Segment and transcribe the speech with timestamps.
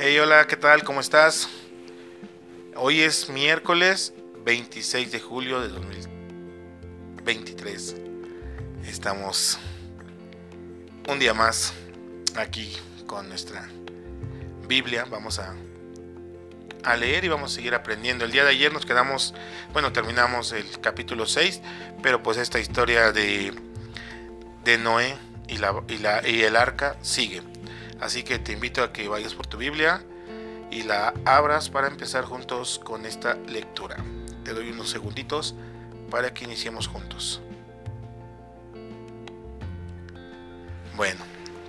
[0.00, 0.84] Hey, hola, ¿qué tal?
[0.84, 1.48] ¿Cómo estás?
[2.76, 7.96] Hoy es miércoles 26 de julio de 2023.
[8.86, 9.58] Estamos
[11.08, 11.74] un día más
[12.36, 12.76] aquí
[13.08, 13.68] con nuestra
[14.68, 15.04] Biblia.
[15.10, 15.56] Vamos a,
[16.84, 18.24] a leer y vamos a seguir aprendiendo.
[18.24, 19.34] El día de ayer nos quedamos,
[19.72, 21.60] bueno, terminamos el capítulo 6,
[22.04, 23.52] pero pues esta historia de,
[24.62, 25.16] de Noé
[25.48, 27.42] y, la, y, la, y el arca sigue.
[28.00, 30.02] Así que te invito a que vayas por tu Biblia
[30.70, 33.96] y la abras para empezar juntos con esta lectura.
[34.44, 35.54] Te doy unos segunditos
[36.10, 37.40] para que iniciemos juntos.
[40.96, 41.20] Bueno,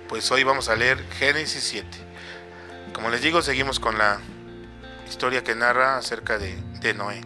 [0.08, 1.88] pues hoy vamos a leer Génesis 7.
[2.92, 4.20] Como les digo, seguimos con la
[5.08, 7.20] historia que narra acerca de, de Noé.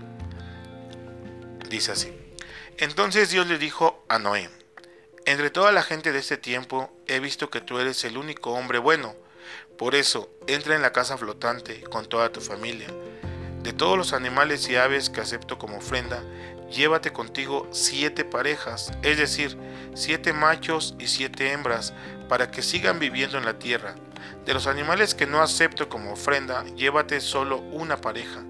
[1.68, 2.12] Dice así.
[2.78, 4.50] Entonces Dios le dijo a Noé,
[5.26, 8.78] entre toda la gente de este tiempo he visto que tú eres el único hombre
[8.78, 9.14] bueno.
[9.78, 12.88] Por eso, entra en la casa flotante con toda tu familia.
[13.62, 16.22] De todos los animales y aves que acepto como ofrenda,
[16.70, 19.58] llévate contigo siete parejas, es decir,
[19.94, 21.94] siete machos y siete hembras,
[22.28, 23.94] para que sigan viviendo en la tierra.
[24.44, 28.42] De los animales que no acepto como ofrenda, llévate solo una pareja.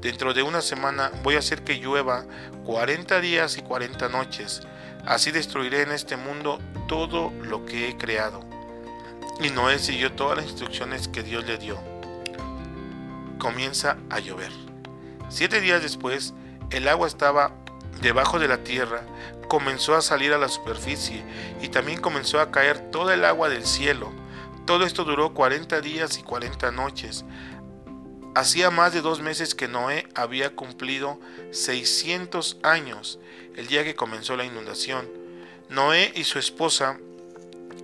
[0.00, 2.24] Dentro de una semana voy a hacer que llueva
[2.64, 4.62] cuarenta días y cuarenta noches
[5.06, 6.58] Así destruiré en este mundo
[6.88, 8.40] todo lo que he creado.
[9.40, 11.78] Y Noé siguió todas las instrucciones que Dios le dio.
[13.38, 14.52] Comienza a llover.
[15.28, 16.34] Siete días después,
[16.70, 17.52] el agua estaba
[18.00, 19.02] debajo de la tierra,
[19.48, 21.24] comenzó a salir a la superficie
[21.60, 24.12] y también comenzó a caer toda el agua del cielo.
[24.66, 27.24] Todo esto duró 40 días y 40 noches.
[28.34, 33.18] Hacía más de dos meses que Noé había cumplido 600 años
[33.56, 35.06] el día que comenzó la inundación.
[35.68, 36.98] Noé y su esposa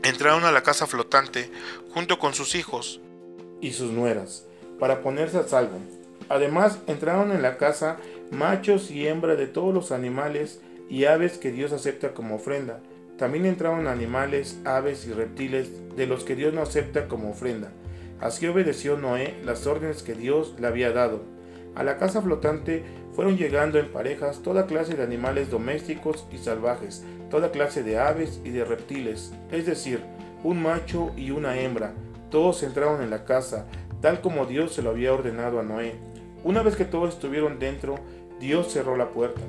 [0.05, 1.51] entraron a la casa flotante
[1.93, 2.99] junto con sus hijos
[3.61, 4.47] y sus nueras
[4.81, 5.81] para ponerse a salvo.
[6.31, 7.99] Además entraron en la casa
[8.31, 12.81] machos y hembras de todos los animales y aves que Dios acepta como ofrenda.
[13.19, 17.71] También entraron animales, aves y reptiles de los que Dios no acepta como ofrenda
[18.21, 21.23] Así obedeció Noé las órdenes que Dios le había dado.
[21.75, 27.05] A la casa flotante fueron llegando en parejas toda clase de animales domésticos y salvajes,
[27.31, 30.01] toda clase de aves y de reptiles, es decir,
[30.43, 31.93] un macho y una hembra.
[32.31, 33.67] Todos entraron en la casa,
[34.01, 35.95] tal como Dios se lo había ordenado a Noé.
[36.45, 37.97] Una vez que todos estuvieron dentro,
[38.41, 39.41] Dios cerró la puerta.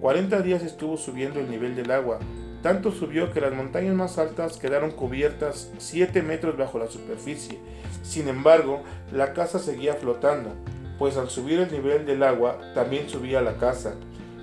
[0.00, 2.18] Cuarenta días estuvo subiendo el nivel del agua,
[2.62, 7.58] tanto subió que las montañas más altas quedaron cubiertas 7 metros bajo la superficie.
[8.02, 8.82] Sin embargo,
[9.12, 10.50] la casa seguía flotando,
[10.98, 13.94] pues al subir el nivel del agua también subía la casa.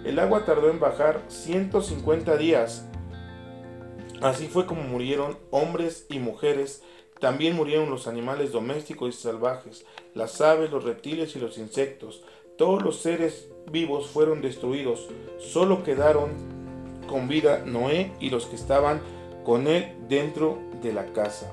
[0.03, 2.87] El agua tardó en bajar 150 días.
[4.21, 6.81] Así fue como murieron hombres y mujeres.
[7.19, 12.23] También murieron los animales domésticos y salvajes, las aves, los reptiles y los insectos.
[12.57, 15.07] Todos los seres vivos fueron destruidos.
[15.39, 16.56] Solo quedaron
[17.07, 19.01] con vida Noé y los que estaban
[19.43, 21.51] con él dentro de la casa.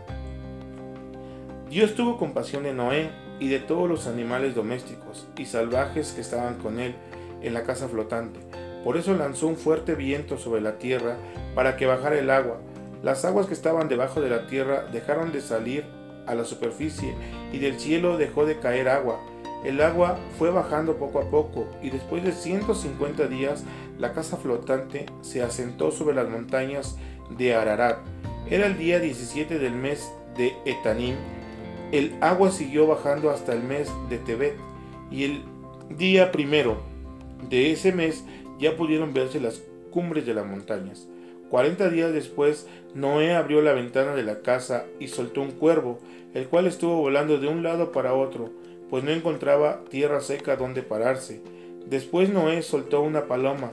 [1.70, 3.10] Dios tuvo compasión de Noé
[3.40, 6.94] y de todos los animales domésticos y salvajes que estaban con él
[7.42, 8.40] en la casa flotante.
[8.84, 11.16] Por eso lanzó un fuerte viento sobre la tierra
[11.54, 12.58] para que bajara el agua.
[13.02, 15.84] Las aguas que estaban debajo de la tierra dejaron de salir
[16.26, 17.14] a la superficie
[17.52, 19.18] y del cielo dejó de caer agua
[19.64, 23.64] el agua fue bajando poco a poco y después de 150 días
[23.98, 26.96] la casa flotante se asentó sobre las montañas
[27.36, 27.98] de Ararat.
[28.50, 31.16] Era el día 17 del mes de Etanim.
[31.92, 34.56] El agua siguió bajando hasta el mes de Tebet
[35.10, 35.44] y el
[35.96, 36.82] día primero
[37.48, 38.24] de ese mes
[38.58, 41.08] ya pudieron verse las cumbres de las montañas.
[41.50, 46.00] 40 días después, Noé abrió la ventana de la casa y soltó un cuervo,
[46.32, 48.50] el cual estuvo volando de un lado para otro
[48.94, 51.42] pues no encontraba tierra seca donde pararse.
[51.86, 53.72] Después Noé soltó una paloma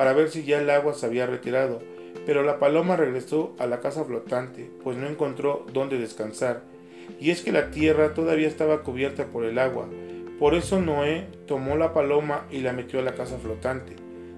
[0.00, 1.82] para ver si ya el agua se había retirado,
[2.24, 6.62] pero la paloma regresó a la casa flotante, pues no encontró dónde descansar.
[7.20, 9.90] Y es que la tierra todavía estaba cubierta por el agua.
[10.38, 13.94] Por eso Noé tomó la paloma y la metió a la casa flotante.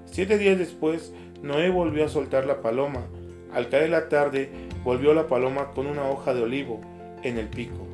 [0.07, 1.13] Siete días después,
[1.43, 3.07] Noé volvió a soltar la paloma.
[3.53, 4.51] Al caer la tarde,
[4.83, 6.81] volvió la paloma con una hoja de olivo
[7.23, 7.87] en el pico.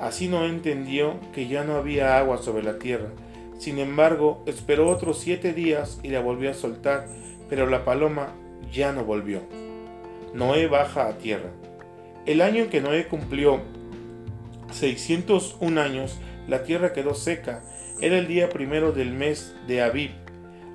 [0.00, 3.10] Así no entendió que ya no había agua sobre la tierra.
[3.60, 7.06] Sin embargo, esperó otros siete días y la volvió a soltar,
[7.50, 8.32] pero la paloma
[8.72, 9.42] ya no volvió.
[10.32, 11.50] Noé baja a tierra.
[12.24, 13.60] El año en que Noé cumplió
[14.72, 16.18] 601 años,
[16.48, 17.62] la tierra quedó seca.
[18.00, 20.12] Era el día primero del mes de Abib.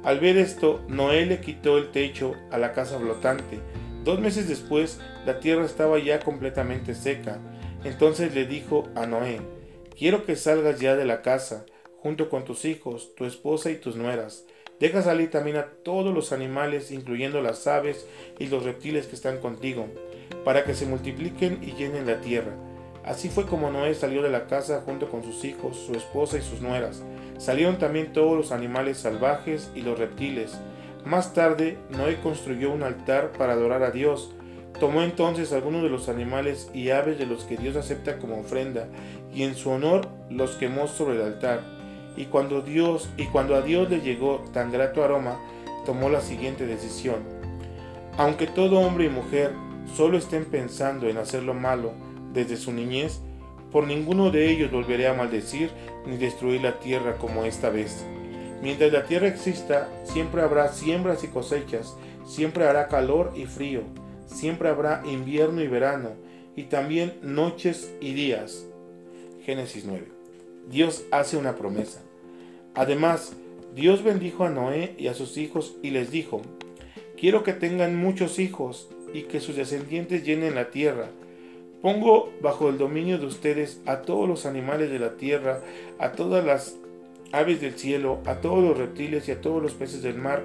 [0.03, 3.61] Al ver esto, Noé le quitó el techo a la casa flotante.
[4.03, 7.39] Dos meses después, la tierra estaba ya completamente seca.
[7.83, 9.41] Entonces le dijo a Noé,
[9.97, 11.65] quiero que salgas ya de la casa,
[12.05, 14.45] junto con tus hijos, tu esposa y tus nueras.
[14.79, 18.05] Deja salir también a todos los animales, incluyendo las aves
[18.37, 19.87] y los reptiles que están contigo,
[20.43, 22.51] para que se multipliquen y llenen la tierra.
[23.03, 26.43] Así fue como Noé salió de la casa junto con sus hijos, su esposa y
[26.43, 27.01] sus nueras.
[27.39, 30.59] Salieron también todos los animales salvajes y los reptiles.
[31.05, 34.31] Más tarde, Noé construyó un altar para adorar a Dios.
[34.79, 38.89] Tomó entonces algunos de los animales y aves de los que Dios acepta como ofrenda,
[39.33, 41.74] y en su honor los quemó sobre el altar.
[42.17, 42.61] Y cuando a
[43.61, 45.37] Dios le llegó tan grato aroma,
[45.85, 47.17] tomó la siguiente decisión.
[48.17, 49.51] Aunque todo hombre y mujer
[49.95, 51.91] solo estén pensando en hacer lo malo
[52.33, 53.19] desde su niñez,
[53.71, 55.69] por ninguno de ellos volveré a maldecir
[56.05, 58.05] ni destruir la tierra como esta vez.
[58.61, 63.81] Mientras la tierra exista, siempre habrá siembras y cosechas, siempre hará calor y frío,
[64.27, 66.11] siempre habrá invierno y verano,
[66.55, 68.65] y también noches y días.
[69.43, 70.07] Génesis 9.
[70.69, 72.01] Dios hace una promesa.
[72.75, 73.33] Además,
[73.73, 76.41] Dios bendijo a Noé y a sus hijos y les dijo,
[77.17, 81.09] quiero que tengan muchos hijos y que sus descendientes llenen la tierra.
[81.81, 85.61] Pongo bajo el dominio de ustedes a todos los animales de la tierra,
[85.99, 86.75] a todas las
[87.31, 90.43] aves del cielo, a todos los reptiles y a todos los peces del mar.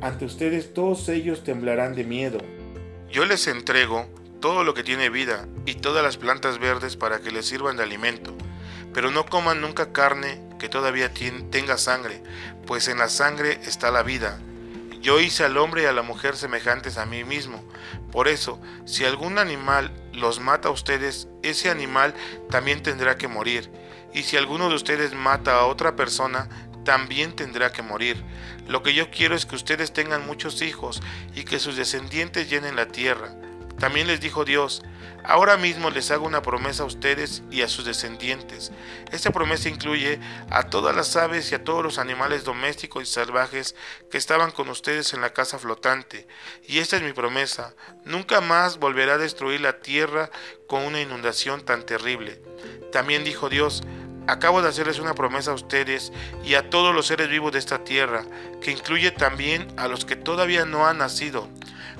[0.00, 2.38] Ante ustedes todos ellos temblarán de miedo.
[3.10, 4.06] Yo les entrego
[4.40, 7.82] todo lo que tiene vida y todas las plantas verdes para que les sirvan de
[7.82, 8.34] alimento,
[8.94, 11.12] pero no coman nunca carne que todavía
[11.50, 12.22] tenga sangre,
[12.66, 14.38] pues en la sangre está la vida.
[15.00, 17.64] Yo hice al hombre y a la mujer semejantes a mí mismo.
[18.12, 22.14] Por eso, si algún animal los mata a ustedes, ese animal
[22.50, 23.70] también tendrá que morir.
[24.12, 26.48] Y si alguno de ustedes mata a otra persona,
[26.84, 28.22] también tendrá que morir.
[28.68, 31.00] Lo que yo quiero es que ustedes tengan muchos hijos
[31.34, 33.34] y que sus descendientes llenen la tierra.
[33.80, 34.82] También les dijo Dios,
[35.24, 38.72] Ahora mismo les hago una promesa a ustedes y a sus descendientes.
[39.12, 40.18] Esta promesa incluye
[40.50, 43.74] a todas las aves y a todos los animales domésticos y salvajes
[44.10, 46.26] que estaban con ustedes en la casa flotante.
[46.66, 47.74] Y esta es mi promesa.
[48.04, 50.30] Nunca más volverá a destruir la tierra
[50.66, 52.40] con una inundación tan terrible.
[52.92, 53.82] También dijo Dios,
[54.26, 56.12] Acabo de hacerles una promesa a ustedes
[56.44, 58.24] y a todos los seres vivos de esta tierra,
[58.60, 61.48] que incluye también a los que todavía no han nacido.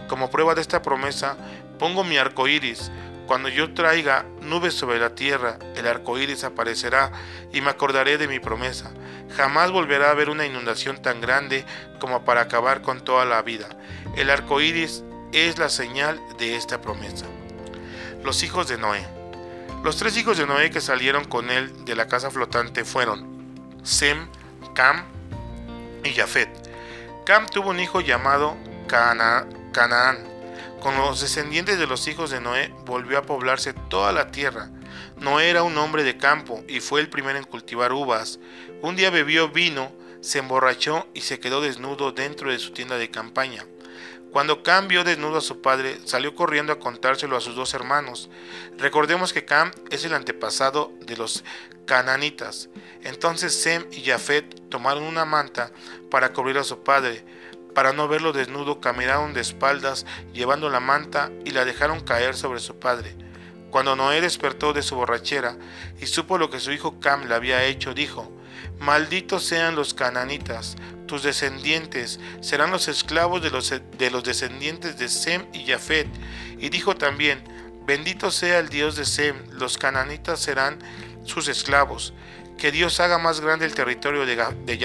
[0.09, 1.37] Como prueba de esta promesa,
[1.81, 2.93] pongo mi arco iris,
[3.27, 7.11] cuando yo traiga nubes sobre la tierra, el arco iris aparecerá
[7.55, 8.91] y me acordaré de mi promesa.
[9.35, 11.65] Jamás volverá a haber una inundación tan grande
[11.99, 13.67] como para acabar con toda la vida.
[14.15, 17.25] El arco iris es la señal de esta promesa.
[18.23, 19.03] Los hijos de Noé.
[19.83, 23.27] Los tres hijos de Noé que salieron con él de la casa flotante fueron
[23.85, 24.29] Sem,
[24.75, 25.03] Cam
[26.05, 26.51] y Jafet.
[27.25, 30.31] Cam tuvo un hijo llamado Canaán
[30.81, 34.71] con los descendientes de los hijos de Noé volvió a poblarse toda la tierra.
[35.17, 38.41] Noé era un hombre de campo y fue el primero en cultivar uvas.
[38.83, 43.11] Un día bebió vino, se emborrachó y se quedó desnudo dentro de su tienda de
[43.11, 43.65] campaña.
[44.33, 48.31] Cuando Cam vio desnudo a su padre, salió corriendo a contárselo a sus dos hermanos.
[48.79, 51.45] Recordemos que Cam es el antepasado de los
[51.85, 52.69] cananitas.
[53.03, 55.73] Entonces Sem y Jafet tomaron una manta
[56.11, 57.25] para cubrir a su padre
[57.75, 62.61] para no verlo desnudo, caminaron de espaldas llevando la manta y la dejaron caer sobre
[62.61, 63.17] su padre.
[63.71, 65.57] Cuando Noé despertó de su borrachera
[66.01, 68.31] y supo lo que su hijo Cam le había hecho, dijo,
[68.81, 75.09] Malditos sean los cananitas, tus descendientes serán los esclavos de los, de los descendientes de
[75.09, 76.09] Sem y Jafet.
[76.59, 77.45] Y dijo también,
[77.87, 80.79] Bendito sea el Dios de Sem, los cananitas serán
[81.25, 82.13] sus esclavos.
[82.59, 84.79] Que Dios haga más grande el territorio de, de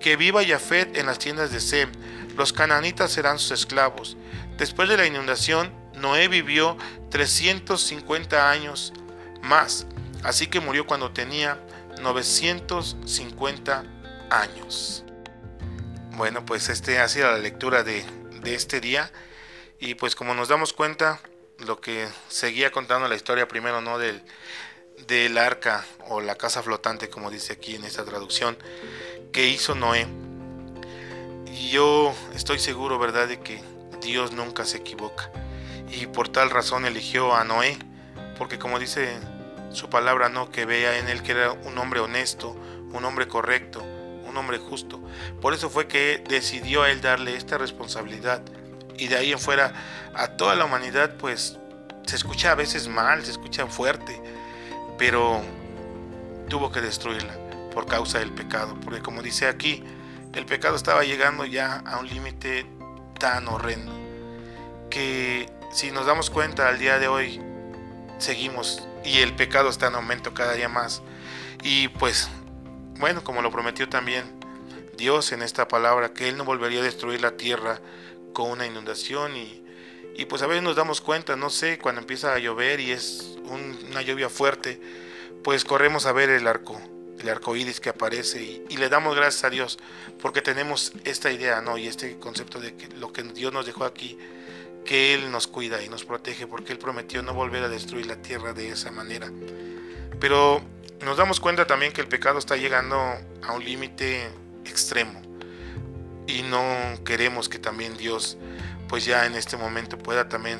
[0.00, 1.90] que viva Jafet en las tiendas de Sem,
[2.36, 4.16] los cananitas serán sus esclavos.
[4.56, 6.76] Después de la inundación, Noé vivió
[7.10, 8.92] 350 años
[9.42, 9.86] más,
[10.22, 11.60] así que murió cuando tenía
[12.00, 13.84] 950
[14.30, 15.04] años.
[16.16, 18.04] Bueno, pues este ha sido la lectura de,
[18.40, 19.10] de este día
[19.80, 21.20] y pues como nos damos cuenta,
[21.58, 23.98] lo que seguía contando la historia primero, ¿no?
[23.98, 24.22] Del,
[25.06, 28.56] del arca o la casa flotante, como dice aquí en esta traducción,
[29.32, 30.06] que hizo Noé.
[31.70, 33.62] Yo estoy seguro, ¿verdad?, de que
[34.00, 35.30] Dios nunca se equivoca.
[35.90, 37.76] Y por tal razón eligió a Noé,
[38.36, 39.18] porque como dice
[39.72, 42.56] su palabra, no, que vea en él que era un hombre honesto,
[42.92, 45.00] un hombre correcto, un hombre justo.
[45.40, 48.42] Por eso fue que decidió a él darle esta responsabilidad.
[48.96, 49.72] Y de ahí en fuera
[50.14, 51.58] a toda la humanidad, pues
[52.06, 54.20] se escucha a veces mal, se escucha fuerte,
[54.96, 55.40] pero
[56.48, 59.82] tuvo que destruirla por causa del pecado, porque como dice aquí,
[60.34, 62.66] el pecado estaba llegando ya a un límite
[63.18, 63.92] tan horrendo
[64.90, 67.40] que si nos damos cuenta al día de hoy,
[68.18, 71.02] seguimos y el pecado está en aumento cada día más.
[71.62, 72.28] Y pues,
[72.98, 74.24] bueno, como lo prometió también
[74.96, 77.80] Dios en esta palabra, que Él no volvería a destruir la tierra
[78.32, 79.64] con una inundación y,
[80.16, 83.36] y pues a veces nos damos cuenta, no sé, cuando empieza a llover y es
[83.44, 84.80] una lluvia fuerte,
[85.44, 86.80] pues corremos a ver el arco,
[87.20, 89.78] el arco iris que aparece y, le damos gracias a Dios
[90.20, 91.76] porque tenemos esta idea, ¿no?
[91.78, 94.18] Y este concepto de que lo que Dios nos dejó aquí
[94.84, 98.16] que Él nos cuida y nos protege porque Él prometió no volver a destruir la
[98.16, 99.30] tierra de esa manera.
[100.18, 100.62] Pero
[101.04, 102.96] nos damos cuenta también que el pecado está llegando
[103.42, 104.30] a un límite
[104.64, 105.20] extremo
[106.26, 106.64] y no
[107.04, 108.38] queremos que también Dios
[108.88, 110.58] pues ya en este momento pueda también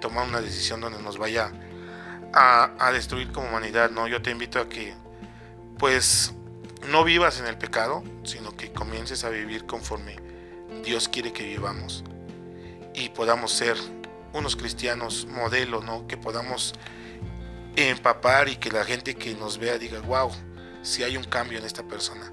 [0.00, 1.52] tomar una decisión donde nos vaya
[2.32, 4.08] a, a destruir como humanidad, ¿no?
[4.08, 4.94] Yo te invito a que
[5.78, 6.32] pues
[6.88, 10.16] no vivas en el pecado, sino que comiences a vivir conforme
[10.84, 12.04] Dios quiere que vivamos
[12.94, 13.76] y podamos ser
[14.32, 16.06] unos cristianos modelo, ¿no?
[16.06, 16.74] Que podamos
[17.76, 20.30] empapar y que la gente que nos vea diga, wow,
[20.82, 22.30] si hay un cambio en esta persona.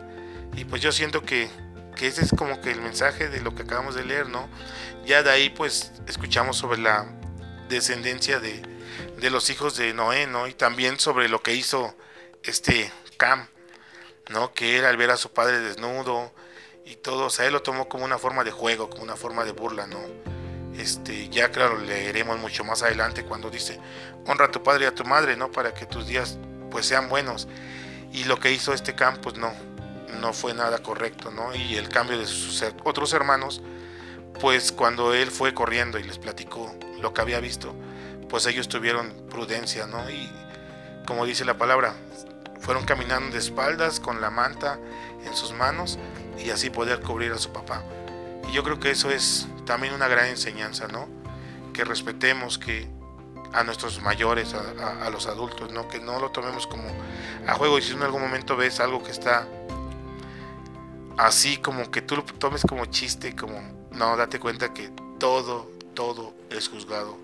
[0.56, 1.50] Y pues yo siento que,
[1.96, 4.48] que ese es como que el mensaje de lo que acabamos de leer, ¿no?
[5.06, 7.06] Ya de ahí pues escuchamos sobre la
[7.70, 8.62] descendencia de,
[9.20, 10.48] de los hijos de Noé, ¿no?
[10.48, 11.96] Y también sobre lo que hizo
[12.44, 13.48] este Cam,
[14.30, 14.54] ¿no?
[14.54, 16.32] Que era al ver a su padre desnudo
[16.86, 19.46] y todo, o sea, él lo tomó como una forma de juego, como una forma
[19.46, 20.00] de burla, ¿no?
[20.78, 23.80] Este, ya claro, leeremos mucho más adelante cuando dice,
[24.26, 25.52] honra a tu padre y a tu madre, ¿no?
[25.52, 26.38] Para que tus días
[26.72, 27.48] pues sean buenos.
[28.12, 29.54] Y lo que hizo este campo pues no,
[30.20, 31.54] no fue nada correcto, ¿no?
[31.56, 33.62] Y el cambio de sus otros hermanos,
[34.40, 37.76] pues cuando él fue corriendo y les platicó lo que había visto,
[38.30, 40.10] pues ellos tuvieron prudencia, ¿no?
[40.10, 40.32] Y
[41.06, 41.96] como dice la palabra,
[42.64, 44.80] fueron caminando de espaldas con la manta
[45.26, 46.00] en sus manos
[46.44, 47.84] y así poder cubrir a su papá.
[48.50, 51.08] Y yo creo que eso es también una gran enseñanza, ¿no?
[51.74, 52.88] Que respetemos que
[53.52, 55.88] a nuestros mayores, a, los adultos, ¿no?
[55.90, 56.90] Que no lo tomemos como
[57.46, 59.46] a juego y si en algún momento ves algo que está
[61.18, 64.90] así como que tú lo tomes como chiste, como no, date cuenta que
[65.20, 67.18] todo, todo es juzgado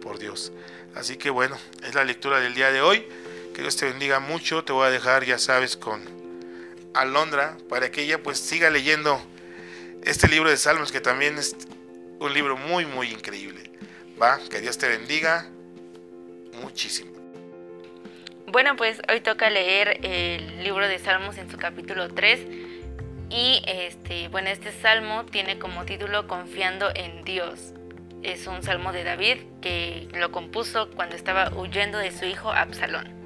[0.00, 0.52] por Dios.
[0.94, 3.06] Así que bueno, es la lectura del día de hoy.
[3.54, 4.64] Que Dios te bendiga mucho.
[4.64, 6.02] Te voy a dejar, ya sabes, con
[6.92, 9.20] Alondra para que ella pues siga leyendo
[10.04, 11.56] este libro de Salmos que también es
[12.18, 13.70] un libro muy, muy increíble.
[14.20, 15.46] Va, que Dios te bendiga
[16.60, 17.12] muchísimo.
[18.48, 22.40] Bueno, pues hoy toca leer el libro de Salmos en su capítulo 3.
[23.30, 27.72] Y este, bueno, este salmo tiene como título Confiando en Dios.
[28.22, 33.23] Es un salmo de David que lo compuso cuando estaba huyendo de su hijo Absalón.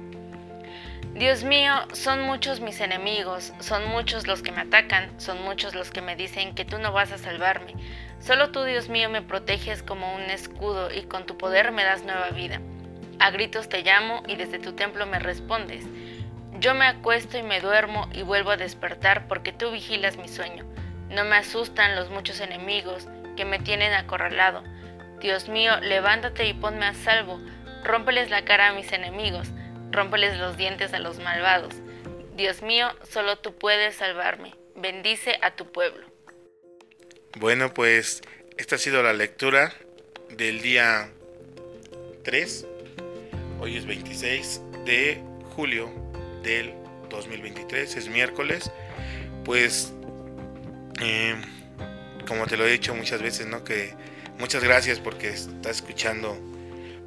[1.19, 5.91] Dios mío, son muchos mis enemigos, son muchos los que me atacan, son muchos los
[5.91, 7.73] que me dicen que tú no vas a salvarme.
[8.21, 12.03] Solo tú, Dios mío, me proteges como un escudo y con tu poder me das
[12.03, 12.61] nueva vida.
[13.19, 15.83] A gritos te llamo y desde tu templo me respondes.
[16.61, 20.63] Yo me acuesto y me duermo y vuelvo a despertar porque tú vigilas mi sueño.
[21.09, 24.63] No me asustan los muchos enemigos que me tienen acorralado.
[25.19, 27.41] Dios mío, levántate y ponme a salvo.
[27.83, 29.51] Rómpeles la cara a mis enemigos
[29.91, 31.73] Rómpeles los dientes a los malvados.
[32.35, 34.55] Dios mío, solo tú puedes salvarme.
[34.75, 36.05] Bendice a tu pueblo.
[37.37, 38.21] Bueno, pues
[38.57, 39.73] esta ha sido la lectura
[40.29, 41.09] del día
[42.23, 42.67] 3.
[43.59, 45.21] Hoy es 26 de
[45.55, 45.91] julio
[46.43, 46.73] del
[47.09, 48.71] 2023, es miércoles.
[49.43, 49.93] Pues,
[51.01, 51.35] eh,
[52.27, 53.63] como te lo he dicho muchas veces, ¿no?
[53.63, 53.93] Que
[54.37, 56.37] muchas gracias porque estás escuchando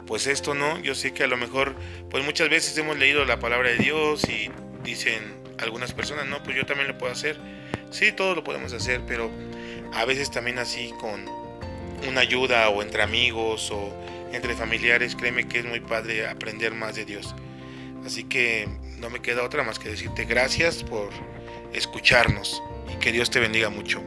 [0.06, 1.74] pues esto no, yo sé que a lo mejor,
[2.10, 4.50] pues muchas veces hemos leído la palabra de Dios y
[4.82, 7.38] dicen algunas personas, no, pues yo también lo puedo hacer.
[7.90, 9.30] Sí, todos lo podemos hacer, pero
[9.92, 11.24] a veces también así con
[12.08, 13.92] una ayuda o entre amigos o
[14.32, 17.34] entre familiares, créeme que es muy padre aprender más de Dios.
[18.04, 18.68] Así que
[18.98, 21.10] no me queda otra más que decirte gracias por
[21.72, 24.02] escucharnos y que Dios te bendiga mucho.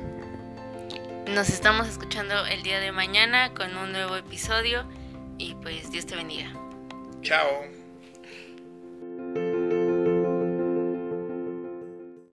[1.27, 4.85] Nos estamos escuchando el día de mañana con un nuevo episodio
[5.37, 6.51] y pues Dios te bendiga.
[7.21, 7.74] Chao.